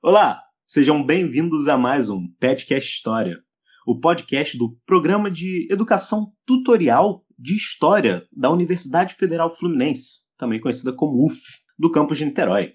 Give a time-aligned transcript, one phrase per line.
[0.00, 3.36] Olá, sejam bem-vindos a mais um Petcast História,
[3.84, 10.92] o podcast do Programa de Educação Tutorial de História da Universidade Federal Fluminense, também conhecida
[10.92, 11.40] como UF,
[11.76, 12.74] do campus de Niterói.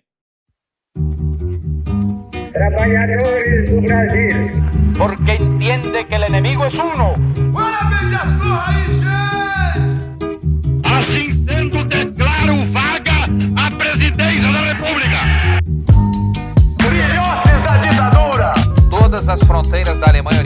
[2.51, 4.97] Trabalhadores do Brasil.
[4.97, 7.15] porque entiende que el enemigo es uno.
[7.57, 9.22] Assim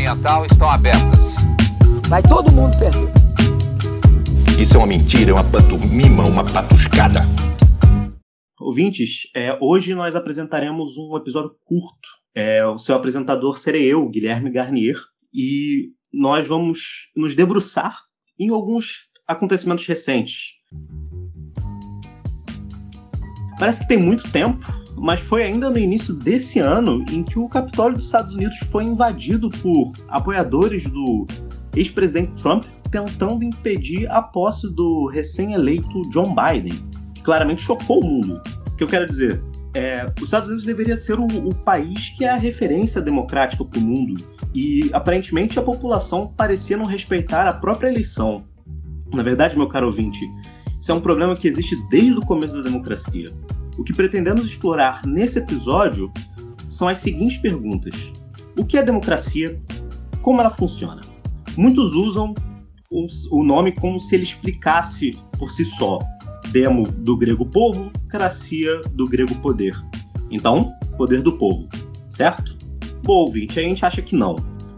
[0.07, 1.35] Oriental estão abertas.
[2.07, 3.11] Vai todo mundo perder.
[4.57, 7.25] Isso é uma mentira, é uma pantomima, uma patuscada.
[8.57, 12.07] Ouvintes, é, hoje nós apresentaremos um episódio curto.
[12.33, 14.97] É, o seu apresentador serei eu, Guilherme Garnier,
[15.33, 17.99] e nós vamos nos debruçar
[18.39, 20.53] em alguns acontecimentos recentes.
[23.59, 24.65] Parece que tem muito tempo,
[24.97, 28.83] mas foi ainda no início desse ano em que o Capitólio dos Estados Unidos foi
[28.83, 31.27] invadido por apoiadores do
[31.75, 36.73] ex-presidente Trump tentando impedir a posse do recém-eleito John Biden.
[37.23, 38.41] Claramente chocou o mundo.
[38.67, 39.41] O que eu quero dizer?
[39.73, 43.79] É, os Estados Unidos deveria ser o, o país que é a referência democrática para
[43.79, 44.15] o mundo.
[44.55, 48.45] E aparentemente a população parecia não respeitar a própria eleição.
[49.13, 50.25] Na verdade, meu caro ouvinte,
[50.81, 53.31] isso é um problema que existe desde o começo da democracia.
[53.77, 56.11] O que pretendemos explorar nesse episódio
[56.69, 58.11] são as seguintes perguntas:
[58.57, 59.59] O que é democracia?
[60.21, 61.01] Como ela funciona?
[61.55, 62.33] Muitos usam
[63.31, 65.99] o, nome como se ele explicasse por si só.
[66.51, 69.75] Demo do grego povo, cracia do grego poder.
[70.31, 71.67] Então, poder do povo,
[72.09, 72.57] certo?
[73.03, 74.35] Bom, ouvinte, a gente acha que não.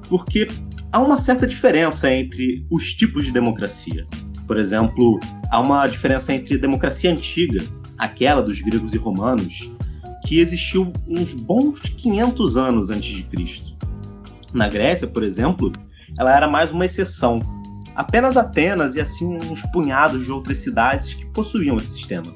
[0.07, 0.47] Porque
[0.91, 4.07] há uma certa diferença entre os tipos de democracia.
[4.47, 5.19] Por exemplo,
[5.51, 7.63] há uma diferença entre democracia antiga,
[7.99, 9.69] aquela dos gregos e romanos,
[10.25, 13.77] que existiu uns bons 500 anos antes de Cristo.
[14.53, 15.71] Na Grécia, por exemplo,
[16.17, 17.41] ela era mais uma exceção.
[17.95, 22.33] Apenas Atenas e assim uns punhados de outras cidades que possuíam esse sistema.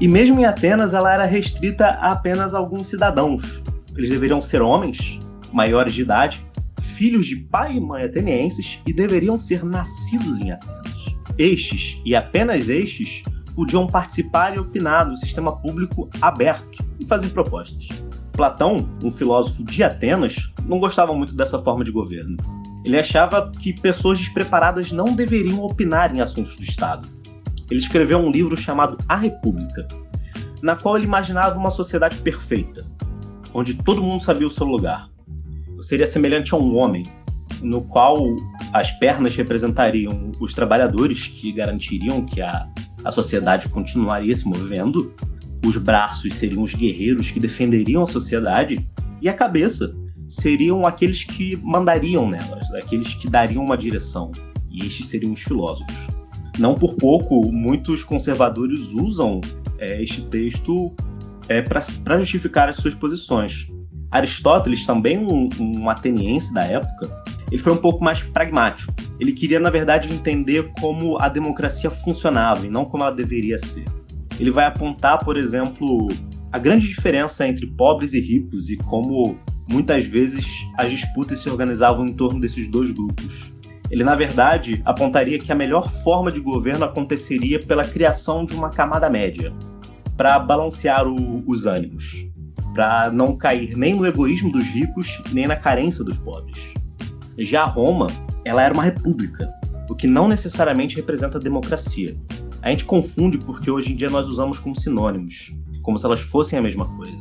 [0.00, 3.62] E mesmo em Atenas, ela era restrita a apenas alguns cidadãos.
[3.96, 5.18] Eles deveriam ser homens,
[5.52, 6.44] maiores de idade,
[6.80, 10.78] filhos de pai e mãe atenienses e deveriam ser nascidos em Atenas.
[11.36, 13.22] Estes, e apenas estes,
[13.58, 17.88] podiam participar e opinar do sistema público aberto e fazer propostas.
[18.30, 22.36] Platão, um filósofo de Atenas, não gostava muito dessa forma de governo.
[22.84, 27.08] Ele achava que pessoas despreparadas não deveriam opinar em assuntos do Estado.
[27.68, 29.88] Ele escreveu um livro chamado A República,
[30.62, 32.86] na qual ele imaginava uma sociedade perfeita,
[33.52, 35.10] onde todo mundo sabia o seu lugar.
[35.80, 37.02] Seria semelhante a um homem,
[37.60, 38.24] no qual
[38.72, 42.64] as pernas representariam os trabalhadores que garantiriam que a,
[43.04, 45.12] a sociedade continuaria se movendo,
[45.64, 48.86] os braços seriam os guerreiros que defenderiam a sociedade,
[49.20, 49.94] e a cabeça
[50.28, 54.30] seriam aqueles que mandariam nelas, aqueles que dariam uma direção,
[54.70, 55.94] e estes seriam os filósofos.
[56.58, 59.40] Não por pouco, muitos conservadores usam
[59.78, 60.94] é, este texto
[61.48, 63.68] é, para justificar as suas posições.
[64.10, 68.92] Aristóteles, também um, um ateniense da época, ele foi um pouco mais pragmático.
[69.18, 73.84] Ele queria, na verdade, entender como a democracia funcionava e não como ela deveria ser.
[74.38, 76.08] Ele vai apontar, por exemplo,
[76.52, 79.36] a grande diferença entre pobres e ricos e como
[79.68, 80.46] muitas vezes
[80.78, 83.52] as disputas se organizavam em torno desses dois grupos.
[83.90, 88.70] Ele, na verdade, apontaria que a melhor forma de governo aconteceria pela criação de uma
[88.70, 89.52] camada média,
[90.16, 92.28] para balancear o, os ânimos,
[92.74, 96.58] para não cair nem no egoísmo dos ricos, nem na carência dos pobres.
[97.38, 98.08] Já Roma,
[98.44, 99.50] ela era uma república,
[99.88, 102.16] o que não necessariamente representa democracia.
[102.62, 106.58] A gente confunde porque hoje em dia nós usamos como sinônimos, como se elas fossem
[106.58, 107.16] a mesma coisa.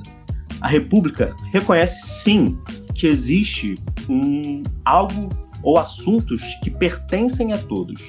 [0.61, 2.57] A república reconhece sim
[2.95, 3.75] que existe
[4.09, 5.29] um algo
[5.61, 8.01] ou assuntos que pertencem a todos,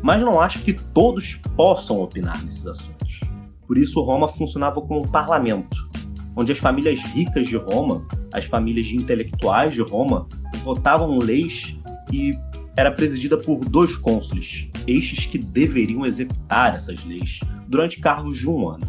[0.00, 3.20] mas não acha que todos possam opinar nesses assuntos.
[3.66, 5.88] Por isso Roma funcionava como um parlamento,
[6.36, 10.28] onde as famílias ricas de Roma, as famílias de intelectuais de Roma,
[10.62, 11.76] votavam leis
[12.12, 12.38] e
[12.76, 18.68] era presidida por dois cônsules, estes que deveriam executar essas leis durante cargos de um
[18.68, 18.86] ano.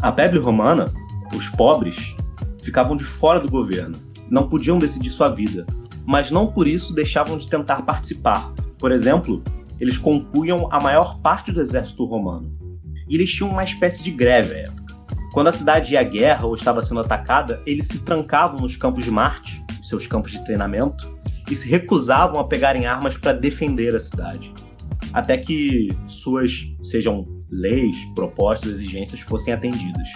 [0.00, 0.92] A plebe romana,
[1.34, 2.14] os pobres,
[2.62, 3.96] ficavam de fora do governo,
[4.30, 5.66] não podiam decidir sua vida,
[6.06, 8.52] mas não por isso deixavam de tentar participar.
[8.78, 9.42] Por exemplo,
[9.78, 12.50] eles compunham a maior parte do exército romano.
[13.08, 14.94] E eles tinham uma espécie de greve à época.
[15.32, 19.04] Quando a cidade ia à guerra ou estava sendo atacada, eles se trancavam nos campos
[19.04, 21.10] de Marte, seus campos de treinamento,
[21.50, 24.52] e se recusavam a pegarem armas para defender a cidade,
[25.12, 30.08] até que suas sejam leis, propostas, exigências fossem atendidas.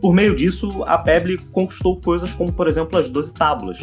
[0.00, 3.78] Por meio disso, a Peble conquistou coisas como, por exemplo, as Doze Tábuas,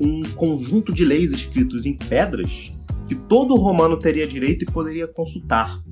[0.00, 2.72] um conjunto de leis escritos em pedras
[3.08, 5.82] que todo romano teria direito e poderia consultar.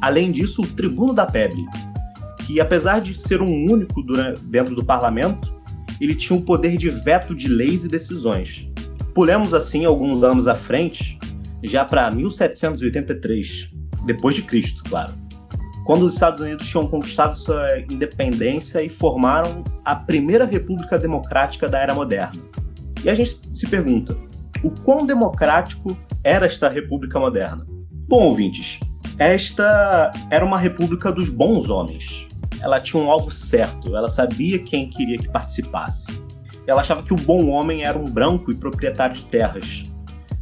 [0.00, 1.64] Além disso, o tribuno da Peble,
[2.46, 4.02] que apesar de ser um único
[4.42, 5.54] dentro do parlamento,
[6.04, 8.68] ele tinha o poder de veto de leis e decisões.
[9.14, 11.18] Pulemos assim alguns anos à frente,
[11.62, 13.70] já para 1783,
[14.04, 15.12] depois de Cristo, claro,
[15.84, 21.78] quando os Estados Unidos tinham conquistado sua independência e formaram a primeira república democrática da
[21.78, 22.40] era moderna.
[23.04, 24.16] E a gente se pergunta,
[24.62, 27.66] o quão democrático era esta república moderna?
[28.08, 28.80] Bom, ouvintes,
[29.18, 32.26] esta era uma república dos bons homens.
[32.62, 36.22] Ela tinha um alvo certo, ela sabia quem queria que participasse.
[36.66, 39.84] Ela achava que o bom homem era um branco e proprietário de terras,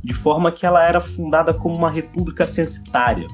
[0.04, 3.26] de forma que ela era fundada como uma república censitária.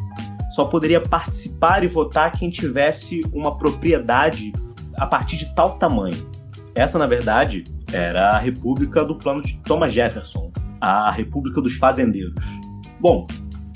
[0.51, 4.53] Só poderia participar e votar quem tivesse uma propriedade
[4.97, 6.31] a partir de tal tamanho.
[6.75, 12.35] Essa, na verdade, era a república do plano de Thomas Jefferson, a república dos fazendeiros.
[13.01, 13.27] Bom,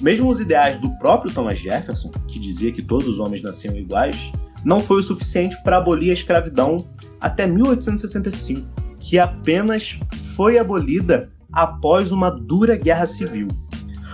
[0.01, 4.33] mesmo os ideais do próprio Thomas Jefferson, que dizia que todos os homens nasciam iguais,
[4.65, 6.85] não foi o suficiente para abolir a escravidão
[7.21, 8.67] até 1865,
[8.99, 9.99] que apenas
[10.35, 13.49] foi abolida após uma dura guerra civil.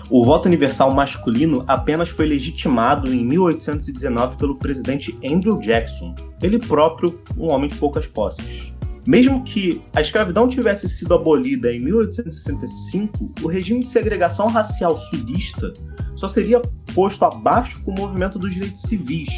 [0.09, 7.19] O voto universal masculino apenas foi legitimado em 1819 pelo presidente Andrew Jackson, ele próprio
[7.37, 8.73] um homem de poucas posses.
[9.07, 15.73] Mesmo que a escravidão tivesse sido abolida em 1865, o regime de segregação racial sulista
[16.17, 16.61] só seria
[16.95, 19.29] posto abaixo com o movimento dos direitos civis,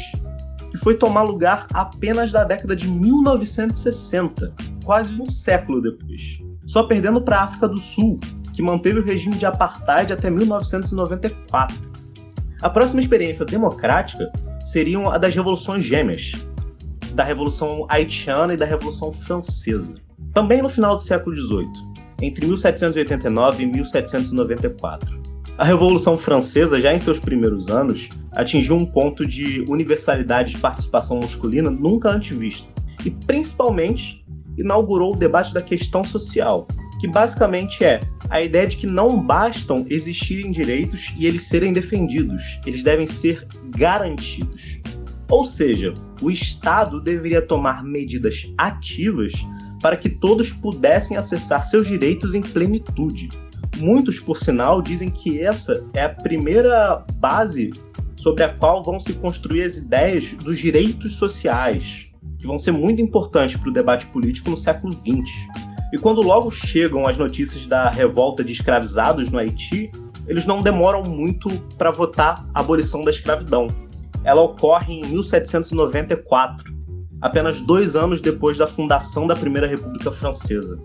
[0.71, 6.39] que foi tomar lugar apenas da década de 1960, quase um século depois.
[6.65, 8.19] Só perdendo para a África do Sul,
[8.53, 11.89] que manteve o regime de apartheid até 1994.
[12.61, 14.31] A próxima experiência democrática
[14.65, 16.33] seria a das revoluções gêmeas,
[17.13, 19.95] da Revolução Haitiana e da Revolução Francesa.
[20.33, 21.71] Também no final do século XVIII,
[22.21, 25.19] entre 1789 e 1794.
[25.57, 31.19] A Revolução Francesa, já em seus primeiros anos, atingiu um ponto de universalidade de participação
[31.19, 32.67] masculina nunca antes visto,
[33.05, 34.25] e principalmente
[34.57, 36.67] inaugurou o debate da questão social,
[36.99, 37.99] que basicamente é
[38.29, 43.47] a ideia de que não bastam existirem direitos e eles serem defendidos, eles devem ser
[43.77, 44.79] garantidos.
[45.29, 49.33] Ou seja, o Estado deveria tomar medidas ativas
[49.81, 53.29] para que todos pudessem acessar seus direitos em plenitude.
[53.77, 57.71] Muitos, por sinal, dizem que essa é a primeira base
[58.19, 62.07] sobre a qual vão se construir as ideias dos direitos sociais,
[62.37, 65.31] que vão ser muito importantes para o debate político no século XX.
[65.93, 69.89] E quando logo chegam as notícias da revolta de escravizados no Haiti,
[70.27, 73.67] eles não demoram muito para votar a abolição da escravidão.
[74.23, 76.75] Ela ocorre em 1794,
[77.21, 80.77] apenas dois anos depois da fundação da Primeira República Francesa.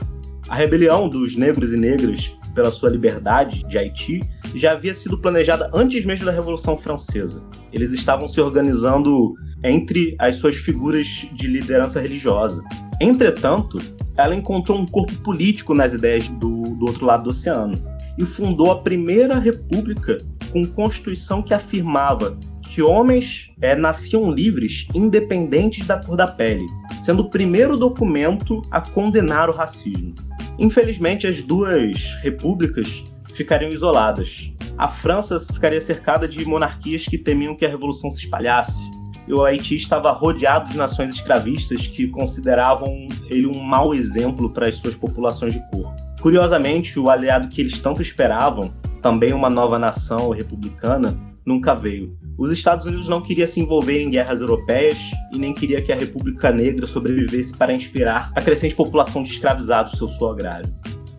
[0.49, 4.23] A rebelião dos negros e negras pela sua liberdade de Haiti
[4.59, 7.43] já havia sido planejada antes mesmo da Revolução Francesa.
[7.73, 12.63] Eles estavam se organizando entre as suas figuras de liderança religiosa.
[13.01, 13.79] Entretanto,
[14.17, 17.75] ela encontrou um corpo político nas ideias do, do outro lado do oceano
[18.19, 20.19] e fundou a primeira república
[20.53, 26.67] com constituição que afirmava que homens é, nasciam livres, independentes da cor da pele,
[27.03, 30.15] sendo o primeiro documento a condenar o racismo.
[30.59, 33.03] Infelizmente, as duas repúblicas
[33.35, 34.53] ficariam isoladas.
[34.77, 38.83] A França ficaria cercada de monarquias que temiam que a revolução se espalhasse.
[39.27, 44.69] E o Haiti estava rodeado de nações escravistas que consideravam ele um mau exemplo para
[44.69, 45.95] as suas populações de cor.
[46.21, 52.17] Curiosamente, o aliado que eles tanto esperavam, também uma nova nação republicana, nunca veio.
[52.37, 54.99] Os Estados Unidos não queria se envolver em guerras europeias
[55.33, 59.93] e nem queria que a República Negra sobrevivesse para inspirar a crescente população de escravizados
[59.93, 60.69] do seu sul agrário.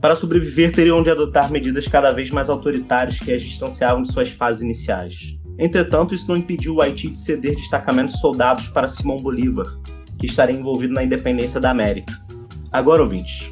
[0.06, 4.30] Para sobreviver, teriam de adotar medidas cada vez mais autoritárias que as distanciavam de suas
[4.30, 5.36] fases iniciais.
[5.58, 9.66] Entretanto, isso não impediu o Haiti de ceder destacamentos de soldados para Simão Bolívar,
[10.20, 12.14] que estaria envolvido na independência da América.
[12.72, 13.52] Agora, ouvintes,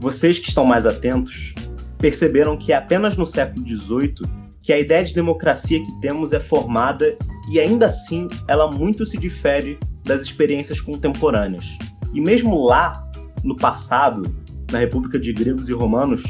[0.00, 1.54] vocês que estão mais atentos
[1.98, 4.22] perceberam que é apenas no século XVIII
[4.62, 7.14] que a ideia de democracia que temos é formada
[7.52, 11.76] e ainda assim ela muito se difere das experiências contemporâneas.
[12.14, 13.06] E mesmo lá,
[13.44, 14.22] no passado,
[14.70, 16.22] na República de Gregos e Romanos,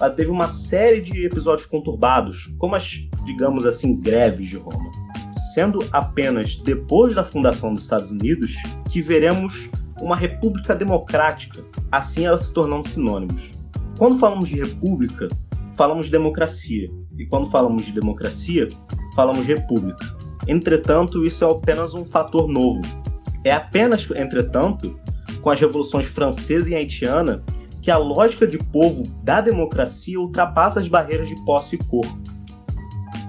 [0.00, 4.90] ela teve uma série de episódios conturbados, como as, digamos assim, greves de Roma.
[5.54, 8.54] Sendo apenas depois da fundação dos Estados Unidos
[8.90, 9.68] que veremos
[10.00, 13.50] uma república democrática, assim ela se tornando sinônimos.
[13.96, 15.28] Quando falamos de república,
[15.76, 16.88] falamos de democracia.
[17.16, 18.68] E quando falamos de democracia,
[19.16, 20.06] falamos de república.
[20.46, 22.82] Entretanto, isso é apenas um fator novo.
[23.42, 24.98] É apenas, entretanto,
[25.40, 27.42] com as revoluções francesa e haitiana
[27.88, 32.04] que a lógica de povo da democracia ultrapassa as barreiras de posse e cor.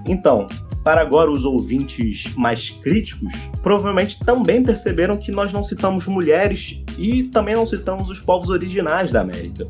[0.05, 0.47] Então,
[0.83, 3.31] para agora os ouvintes mais críticos,
[3.63, 9.13] provavelmente também perceberam que nós não citamos mulheres e também não citamos os povos originais
[9.13, 9.65] da América.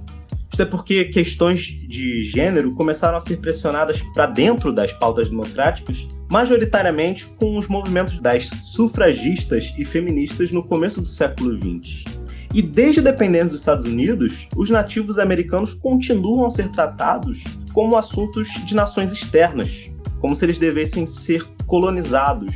[0.51, 6.08] Isso é porque questões de gênero começaram a ser pressionadas para dentro das pautas democráticas,
[6.31, 12.09] majoritariamente com os movimentos das sufragistas e feministas no começo do século XX.
[12.53, 17.96] E desde a dependência dos Estados Unidos, os nativos americanos continuam a ser tratados como
[17.96, 19.89] assuntos de nações externas,
[20.20, 22.53] como se eles devessem ser colonizados,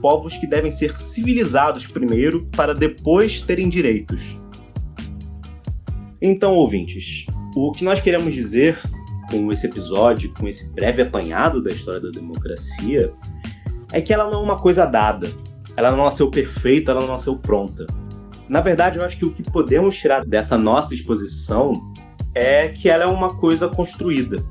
[0.00, 4.38] povos que devem ser civilizados primeiro para depois terem direitos.
[6.20, 8.78] Então, ouvintes, o que nós queremos dizer
[9.30, 13.12] com esse episódio, com esse breve apanhado da história da democracia,
[13.92, 15.30] é que ela não é uma coisa dada.
[15.76, 17.86] Ela não nasceu perfeita, ela não nasceu pronta.
[18.48, 21.72] Na verdade, eu acho que o que podemos tirar dessa nossa exposição
[22.34, 24.44] é que ela é uma coisa construída.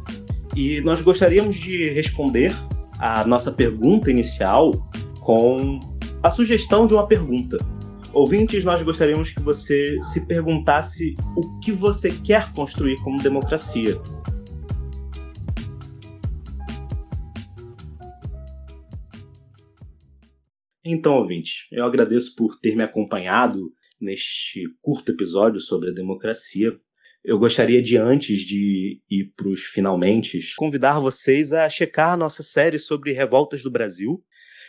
[0.55, 2.53] E nós gostaríamos de responder
[2.99, 4.71] a nossa pergunta inicial
[5.19, 5.79] com
[6.21, 7.57] a sugestão de uma pergunta.
[8.13, 13.99] Ouvintes, nós gostaríamos que você se perguntasse o que você quer construir como democracia.
[20.85, 23.71] Então, ouvinte, eu agradeço por ter me acompanhado
[24.03, 26.71] neste curto episódio sobre a democracia.
[27.23, 32.77] Eu gostaria de, antes de ir para os finalmente, convidar vocês a checar nossa série
[32.77, 34.21] sobre revoltas do Brasil.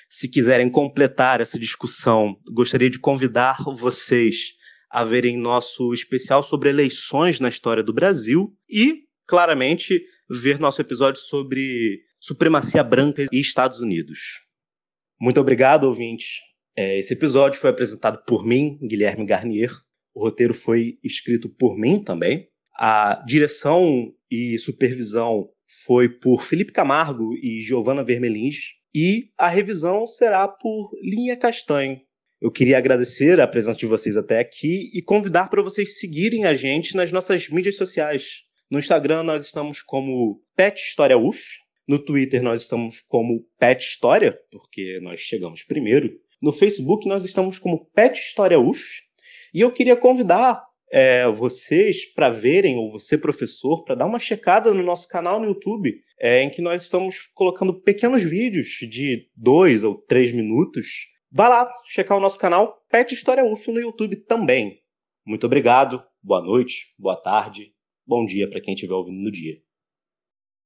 [0.09, 4.55] Se quiserem completar essa discussão, gostaria de convidar vocês
[4.88, 10.00] a verem nosso especial sobre eleições na história do Brasil e, claramente,
[10.31, 14.21] ver nosso episódio sobre supremacia branca e Estados Unidos.
[15.21, 16.54] Muito obrigado, ouvintes.
[16.76, 19.71] É, esse episódio foi apresentado por mim, Guilherme Garnier,
[20.14, 22.49] o roteiro foi escrito por mim também.
[22.78, 25.49] A direção e supervisão
[25.85, 28.75] foi por Felipe Camargo e Giovanna Vermelins.
[28.95, 32.00] E a revisão será por Linha Castanho.
[32.40, 36.54] Eu queria agradecer a presença de vocês até aqui e convidar para vocês seguirem a
[36.54, 38.43] gente nas nossas mídias sociais.
[38.71, 41.40] No Instagram nós estamos como Pet História UF.
[41.88, 46.11] No Twitter nós estamos como Pet História, porque nós chegamos primeiro.
[46.45, 48.83] No Facebook nós estamos como Pet História UF.
[49.55, 54.75] E eu queria convidar é, vocês para verem, ou você, professor, para dar uma checada
[54.75, 59.85] no nosso canal no YouTube, é, em que nós estamos colocando pequenos vídeos de dois
[59.85, 61.07] ou três minutos.
[61.33, 64.83] Vá lá checar o nosso canal Pet História UF no YouTube também.
[65.27, 67.73] Muito obrigado, boa noite, boa tarde,
[68.07, 69.63] bom dia para quem estiver ouvindo no dia.